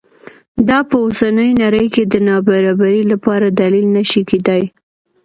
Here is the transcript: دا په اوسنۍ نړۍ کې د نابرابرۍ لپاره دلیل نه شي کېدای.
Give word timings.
دا 0.67 0.79
په 0.89 0.95
اوسنۍ 1.05 1.51
نړۍ 1.63 1.85
کې 1.93 2.03
د 2.13 2.15
نابرابرۍ 2.27 3.01
لپاره 3.11 3.47
دلیل 3.61 3.87
نه 3.97 4.03
شي 4.09 4.21
کېدای. 4.29 4.63